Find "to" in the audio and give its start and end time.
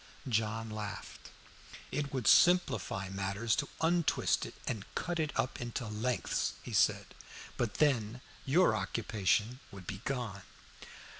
3.57-3.69